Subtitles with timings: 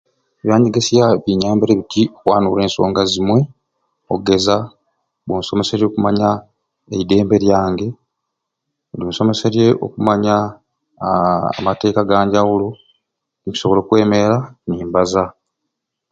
[0.41, 3.45] Ebyanyegesya binyambire biti okwanura ensonga ezimwei
[4.13, 4.57] ogeza
[5.23, 6.29] kunsomeserye okumanya
[6.93, 7.87] eidembe lyange
[9.07, 10.35] kusomeseeye okumanya
[11.01, 12.67] haa amateeka aganjawulo
[13.43, 14.37] nkusobola okwemira
[14.67, 15.23] nimbaza